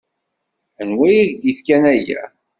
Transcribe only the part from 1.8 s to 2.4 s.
aya?